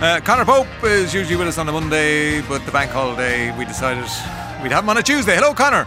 [0.00, 3.66] Uh, Conor Pope is usually with us on a Monday, but the bank holiday, we
[3.66, 4.02] decided
[4.62, 5.34] we'd have him on a Tuesday.
[5.34, 5.86] Hello, Conor.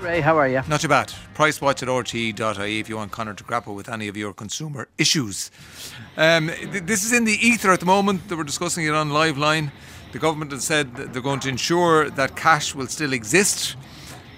[0.00, 0.62] Ray, how are you?
[0.66, 1.12] Not too bad.
[1.32, 5.52] Pricewatch at rte.ie if you want Conor to grapple with any of your consumer issues.
[6.16, 8.28] Um, th- this is in the ether at the moment.
[8.28, 9.70] They were discussing it on Liveline.
[10.10, 13.76] The government has said that they're going to ensure that cash will still exist.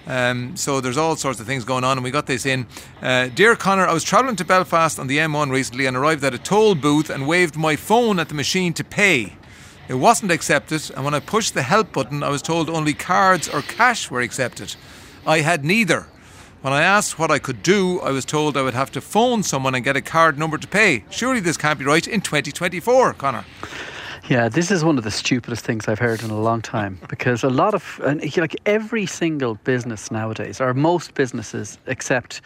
[0.09, 2.65] Um, so there's all sorts of things going on, and we got this in.
[3.01, 6.33] Uh, Dear Conor, I was travelling to Belfast on the M1 recently and arrived at
[6.33, 9.33] a toll booth and waved my phone at the machine to pay.
[9.87, 13.47] It wasn't accepted, and when I pushed the help button, I was told only cards
[13.47, 14.75] or cash were accepted.
[15.27, 16.07] I had neither.
[16.61, 19.43] When I asked what I could do, I was told I would have to phone
[19.43, 21.05] someone and get a card number to pay.
[21.09, 23.45] Surely this can't be right in 2024, Conor.
[24.29, 27.43] Yeah, this is one of the stupidest things I've heard in a long time because
[27.43, 27.99] a lot of,
[28.37, 32.41] like every single business nowadays, or most businesses, accept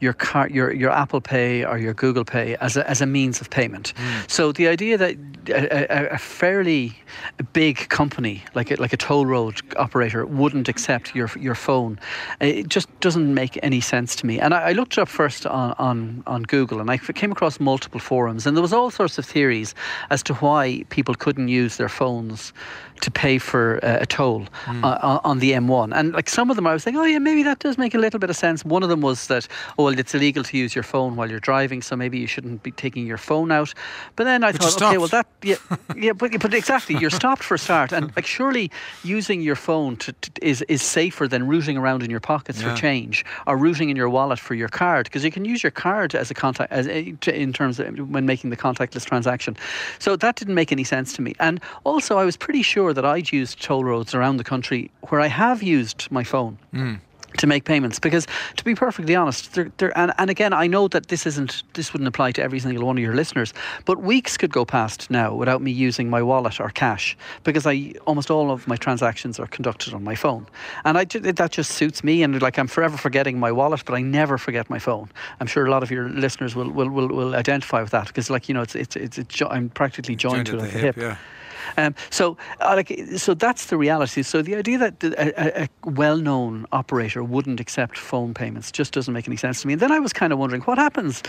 [0.00, 3.40] your car, your your Apple Pay or your Google Pay as a, as a means
[3.40, 3.94] of payment.
[3.96, 4.30] Mm.
[4.30, 5.16] So the idea that
[5.48, 6.94] a, a, fairly
[7.52, 11.98] big company like a, like a toll road operator wouldn't accept your your phone,
[12.40, 14.38] it just doesn't make any sense to me.
[14.38, 18.00] And I, I looked up first on, on on Google, and I came across multiple
[18.00, 19.74] forums, and there was all sorts of theories
[20.10, 22.52] as to why people couldn't use their phones
[23.00, 25.92] to pay for uh, a toll uh, on, on the M1.
[25.94, 27.98] And like some of them, I was thinking, oh yeah, maybe that does make a
[27.98, 28.64] little bit of sense.
[28.64, 29.46] One of them was that,
[29.78, 32.62] oh well, it's illegal to use your phone while you're driving, so maybe you shouldn't
[32.62, 33.72] be taking your phone out.
[34.16, 35.56] But then I But thought, okay, well that yeah,
[35.96, 38.70] yeah, but, but exactly, you're stopped for a start, and like surely
[39.04, 42.74] using your phone to, to, is is safer than rooting around in your pockets Yeah.
[42.74, 45.70] for change or rooting in your wallet for your card because you can use your
[45.70, 49.56] card as a contact as a, to, in terms of when making the contactless transaction.
[49.98, 51.34] So that didn't make any sense to me.
[51.40, 55.20] And also, I was pretty sure that I'd used toll roads around the country where
[55.20, 56.94] I have used my phone hmm.
[57.38, 57.98] to make payments.
[57.98, 62.08] Because to be perfectly honest and, and again i know that this isn't this wouldn't
[62.08, 63.52] apply to every single one of your listeners
[63.84, 67.92] but weeks could go past now without me using my wallet or cash because i
[68.06, 70.46] almost all of my transactions are conducted on my phone.
[70.84, 74.02] And i that just suits me and like i'm forever forgetting my wallet but i
[74.02, 75.10] never forget my phone.
[75.40, 78.30] I'm sure a lot of your listeners will will, will, will identify with that because
[78.30, 80.66] like you know it's it's, it's, it's jo- i'm practically joined, Joined to it the
[80.66, 81.16] the hip, hip, yeah.
[81.76, 84.22] Um, so, uh, like, so that's the reality.
[84.22, 89.26] So the idea that a, a, well-known operator wouldn't accept phone payments just doesn't make
[89.26, 89.74] any sense to me.
[89.74, 91.22] And then I was kind of wondering what happens.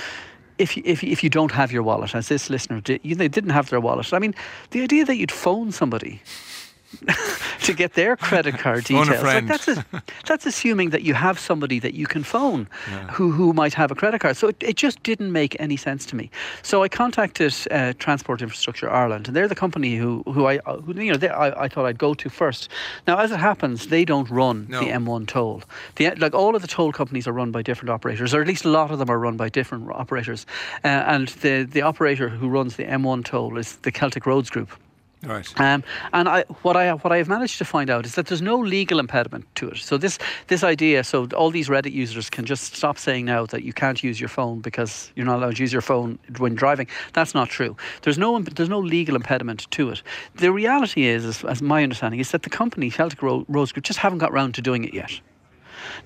[0.57, 3.27] If you, if, if you don't have your wallet, as this listener did, you, they
[3.27, 4.11] didn't have their wallet.
[4.13, 4.33] I mean,
[4.71, 6.21] the idea that you'd phone somebody
[7.67, 9.21] to get their credit card details.
[9.23, 9.85] Like that's a,
[10.25, 12.67] that's assuming that you have somebody that you can phone
[13.11, 14.35] who, who might have a credit card.
[14.37, 16.29] So it, it just didn't make any sense to me.
[16.63, 20.77] So I contacted uh, Transport Infrastructure Ireland, and they're the company who, who I uh,
[20.81, 22.69] who, you know they, I, I thought I'd go to first.
[23.05, 24.79] Now, as it happens, they don't run No.
[24.79, 25.63] the M1 toll.
[25.95, 28.65] The, like all of the toll companies are run by different operators, or at least
[28.65, 30.45] a lot of them are run by different operators.
[30.83, 34.69] Uh, and the the operator who runs the M1 toll is the Celtic Roads Group.
[35.23, 35.59] Right.
[35.59, 35.83] Um,
[36.13, 38.57] and I, what I what I have managed to find out is that there's no
[38.57, 39.77] legal impediment to it.
[39.77, 43.63] So this this idea, so all these Reddit users can just stop saying now that
[43.63, 46.87] you can't use your phone because you're not allowed to use your phone when driving.
[47.13, 47.75] That's not true.
[48.03, 50.03] There's no there's no legal impediment to it.
[50.35, 53.85] The reality is, as, as my understanding, is that the company Celtic Ro- Roads Group
[53.85, 55.19] just haven't got round to doing it yet.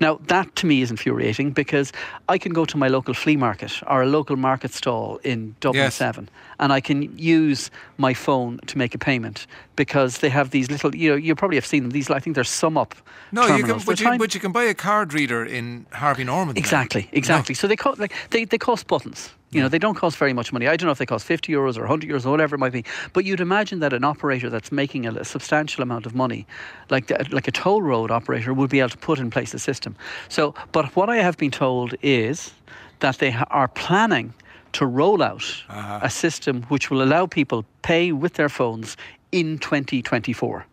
[0.02, 1.94] Now, that to me is infuriating because
[2.28, 5.84] I can go to my local flea market or a local market stall in Dublin
[5.84, 5.96] Yes.
[5.96, 6.28] 7
[6.60, 9.46] and I can use my phone to make a payment
[9.76, 11.92] because they have these little, you know, you probably have seen them.
[11.92, 12.94] These, I think they're SumUp.
[13.32, 16.58] No, you can, but you, but you can buy a card reader in Harvey Norman.
[16.58, 17.54] Exactly, exactly.
[17.54, 19.30] So they cost like they, they cost buttons.
[19.52, 20.68] You know, they don't cost very much money.
[20.68, 22.72] I don't know if they cost 50 euros or 100 euros or whatever it might
[22.72, 22.86] be.
[23.12, 26.48] But you'd imagine that an operator that's making a, a substantial amount of money,
[26.90, 29.60] like the, like a toll road operator, would be able to put in place a
[29.60, 29.96] system.
[30.30, 32.54] So, but what I have been told is
[33.00, 34.34] that they ha- are planning
[34.74, 36.00] to roll out uh-huh.
[36.02, 38.96] a system which will allow people pay with their phones
[39.34, 40.66] in 2024.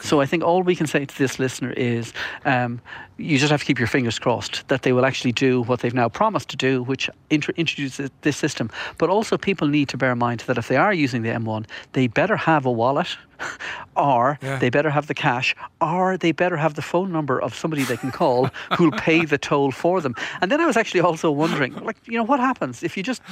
[0.00, 2.12] So I think all we can say to this listener is
[2.44, 2.80] um,
[3.18, 5.94] you just have to keep your fingers crossed that they will actually do what they've
[5.94, 8.70] now promised to do, which intro- introduces this system.
[8.98, 11.66] But also people need to bear in mind that if they are using the M1,
[11.92, 13.08] they better have a wallet
[13.96, 14.58] or Yeah.
[14.58, 17.96] they better have the cash or they better have the phone number of somebody they
[17.96, 18.48] can call
[18.78, 20.14] who'll pay the toll for them.
[20.40, 23.22] And then I was actually also wondering, like, you know, what happens if you just,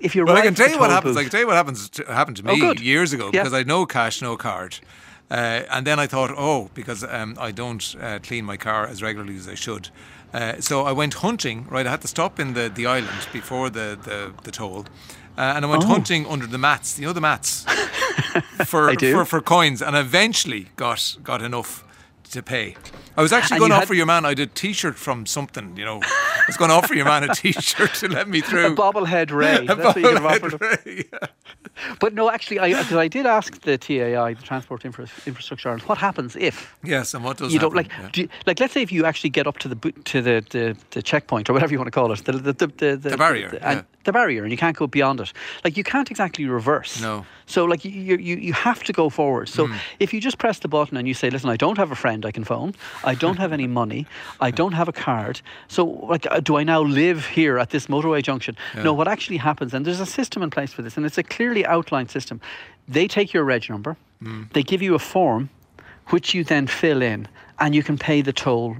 [0.00, 1.14] if you Well, I can tell you what happens.
[1.14, 1.88] booth- I can tell you what happens.
[1.90, 2.80] To, happened to Oh, me good.
[2.80, 3.42] years ago Yeah.
[3.42, 4.78] because I had no cash, no card,
[5.30, 9.02] uh, and then I thought, oh, because um, I don't uh, clean my car as
[9.02, 9.88] regularly as I should.
[10.32, 11.66] Uh, so I went hunting.
[11.70, 14.84] Right, I had to stop in the, the island before the the, the toll,
[15.38, 15.88] uh, and I went Oh.
[15.88, 16.98] hunting under the mats.
[16.98, 17.64] You know the mats
[18.66, 21.82] for for for coins, and eventually got got enough
[22.30, 22.74] to pay.
[23.16, 24.24] I was actually And going to had- offer your man.
[24.26, 26.00] I did a T-shirt from something, you know,
[26.46, 28.66] was going to offer your man a T-shirt to let me through.
[28.66, 29.56] A bobblehead Ray.
[29.68, 30.86] A That's what you could have bobblehead offered.
[30.86, 31.28] Ray, yeah.
[32.00, 35.98] But no, actually, I, I did ask the TAI, the Transport Infra- Infrastructure Ireland, what
[35.98, 38.08] happens if Yes, and what does you don't like Yeah.
[38.12, 40.76] do you, like let's say if you actually get up to the to the, the,
[40.90, 43.48] the checkpoint or whatever you want to call it the the the, the, The barrier,
[43.60, 43.82] and yeah.
[44.04, 45.32] the barrier and you can't go beyond it
[45.64, 47.26] like you can't exactly reverse No.
[47.46, 49.74] So like you you, you have to go forward so hmm.
[50.00, 52.24] if you just press the button and you say listen I don't have a friend
[52.24, 54.06] I can phone I don't have any money
[54.40, 58.22] I don't have a card so like do I now live here at this motorway
[58.22, 61.18] junction no what actually happens and there's a system in place for this and it's
[61.18, 62.40] a clearly outlined system
[62.88, 64.44] they take your reg number Hmm.
[64.54, 65.50] they give you a form
[66.08, 67.28] which you then fill in
[67.58, 68.76] and you can pay the toll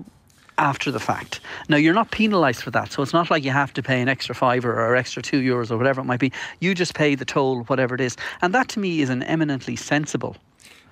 [0.59, 1.41] after the fact.
[1.69, 4.09] Now you're not penalised for that, so it's not like you have to pay an
[4.09, 6.33] extra fiver or extra two euros or whatever it might be.
[6.61, 9.77] You just pay the toll, whatever it is, and that to me is an eminently
[9.77, 10.37] sensible.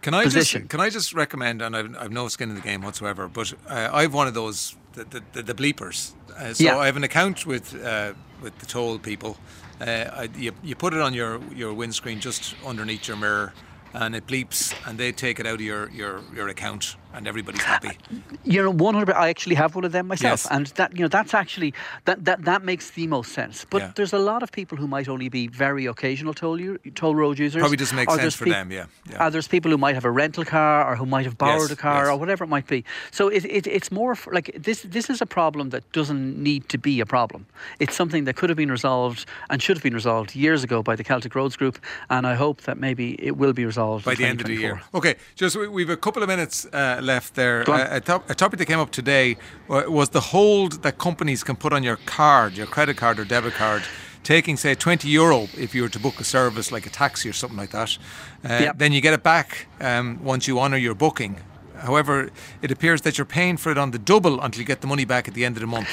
[0.05, 0.63] Can I position.
[0.63, 1.63] just can I just recommend?
[1.63, 4.77] And I've, I've no skin in the game whatsoever, but uh, I've one of those
[4.93, 6.13] the the, the, bleepers.
[6.37, 6.79] Uh, so Yeah.
[6.79, 8.13] I have an account with uh,
[8.43, 9.37] with the toll people.
[9.81, 13.53] Uh, I, you, you put it on your, your windscreen just underneath your mirror,
[13.93, 17.63] and it bleeps, and they take it out of your, your, your account, and everybody's
[17.63, 17.97] happy.
[18.45, 19.15] You know, one hundred.
[19.15, 20.47] I actually have one of them myself, Yes.
[20.51, 21.73] and that you know that's actually
[22.05, 23.65] that that that makes the most sense.
[23.71, 23.93] But Yeah.
[23.95, 26.59] there's a lot of people who might only be very occasional toll
[26.95, 27.61] toll road users.
[27.61, 29.27] Probably doesn't make sense for peop- them, yeah, yeah.
[29.27, 31.71] Or there's people who might have a rental car or who might have borrowed Yes,
[31.73, 32.09] a car yes.
[32.13, 32.85] or whatever it might be.
[33.11, 34.83] So it, it it's more like this.
[34.83, 37.47] This is a problem that doesn't need to be a problem.
[37.79, 40.97] It's something that could have been resolved and should have been resolved years ago by
[40.97, 41.79] the Celtic Roads Group,
[42.09, 44.81] and I hope that maybe it will be resolved by the end of the year.
[44.93, 44.99] 2024.
[44.99, 47.69] Okay, just we, we've a couple of minutes uh, left there.
[47.69, 49.37] Uh, a, top, a topic that came up today
[49.69, 53.55] was the hold that companies can put on your card, your credit card or debit
[53.55, 53.83] card.
[54.23, 57.35] Taking, say, 20 euro if you were to book a service like a taxi or
[57.35, 57.99] something like that.
[58.43, 58.79] Uh, Yep.
[58.79, 61.37] Then you get it back um, once you honour your booking.
[61.77, 62.31] However,
[62.63, 65.05] it appears that you're paying for it on the double until you get the money
[65.05, 65.89] back at the end of the month.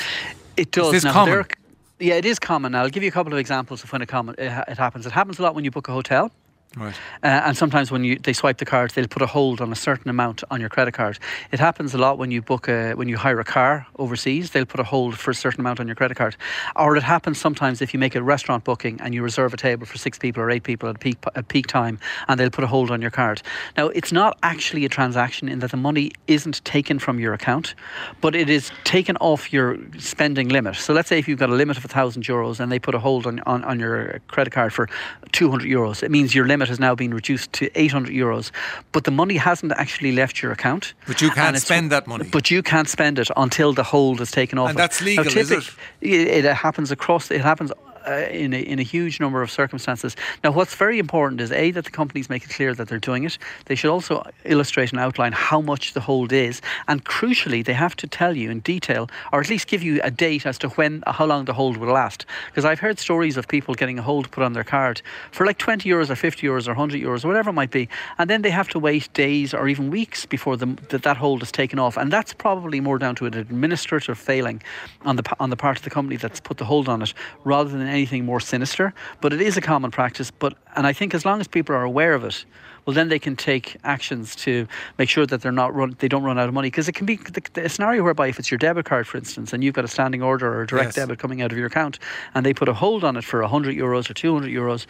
[0.55, 0.91] It does.
[0.91, 1.45] this now, common?
[1.99, 2.73] yeah, it is common.
[2.75, 5.05] I'll give you a couple of examples of when it, common, it happens.
[5.05, 6.31] It happens a lot when you book a hotel.
[6.77, 6.95] Right.
[7.21, 9.75] Uh, and sometimes when you they swipe the card, they'll put a hold on a
[9.75, 11.19] certain amount on your credit card.
[11.51, 14.51] It happens a lot when you book a, when you hire a car overseas.
[14.51, 16.37] They'll put a hold for a certain amount on your credit card,
[16.77, 19.85] or it happens sometimes if you make a restaurant booking and you reserve a table
[19.85, 22.67] for six people or eight people at peak at peak time, and they'll put a
[22.67, 23.41] hold on your card.
[23.75, 27.75] Now it's not actually a transaction in that the money isn't taken from your account,
[28.21, 30.77] but it is taken off your spending limit.
[30.77, 32.99] So let's say if you've got a limit of thousand euros and they put a
[32.99, 34.87] hold on, on, on your credit card for
[35.33, 38.51] 200 euros, it means your limit has now been reduced to 800 euros,
[38.91, 40.93] but the money hasn't actually left your account.
[41.07, 42.27] But you can't spend that money.
[42.29, 44.69] But you can't spend it until the hold is taken off.
[44.69, 44.81] And it.
[44.81, 45.57] that's legal, now,
[46.01, 46.45] it?
[46.45, 47.31] It happens across.
[47.31, 47.71] It happens.
[48.07, 50.15] Uh, in, a, in a huge number of circumstances.
[50.43, 53.25] Now, what's very important is A, that the companies make it clear that they're doing
[53.25, 53.37] it.
[53.65, 56.61] They should also illustrate and outline how much the hold is.
[56.87, 60.09] And crucially, they have to tell you in detail, or at least give you a
[60.09, 62.25] date as to when, how long the hold will last.
[62.47, 65.59] Because I've heard stories of people getting a hold put on their card for like
[65.59, 67.87] 20 euros or 50 euros or 100 euros, or whatever it might be.
[68.17, 71.43] And then they have to wait days or even weeks before the, that, that hold
[71.43, 71.97] is taken off.
[71.97, 74.63] And that's probably more down to an administrative failing
[75.03, 77.13] on the, on the part of the company that's put the hold on it
[77.43, 78.93] rather than anything more sinister.
[79.19, 80.31] But it is a common practice.
[80.31, 82.45] But And I think as long as people are aware of it,
[82.85, 84.67] well, then they can take actions to
[84.97, 86.67] make sure that they're not run, they don't run out of money.
[86.67, 89.53] Because it can be the, the scenario whereby if it's your debit card, for instance,
[89.53, 90.95] and you've got a standing order or a direct Yes.
[90.95, 91.99] debit coming out of your account,
[92.33, 94.85] and they put a hold on it for 100 euros or 200 euros,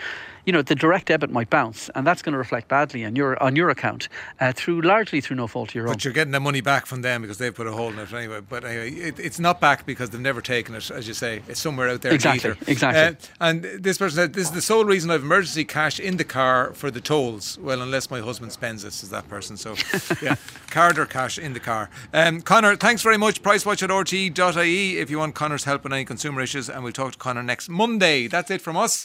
[0.45, 3.41] you know the direct debit might bounce, and that's going to reflect badly on your
[3.43, 4.07] on your account
[4.39, 5.93] uh, through largely through no fault of your own.
[5.93, 8.11] But you're getting the money back from them because they've put a hold in it
[8.13, 8.41] anyway.
[8.41, 11.43] But anyway, it, it's not back because they've never taken it, as you say.
[11.47, 12.13] It's somewhere out there.
[12.13, 13.29] Exactly, exactly.
[13.39, 16.17] Uh, and this person said, "This is the sole reason I have emergency cash in
[16.17, 19.57] the car for the tolls." Well, unless my husband spends it, says that person.
[19.57, 19.75] So,
[20.21, 20.35] yeah,
[20.69, 21.89] card or cash in the car.
[22.13, 23.41] Um, Conor, thanks very much.
[23.41, 27.13] Pricewatch at rte.ie if you want Conor's help on any consumer issues, and we'll talk
[27.13, 28.27] to Conor next Monday.
[28.27, 28.99] That's it from us.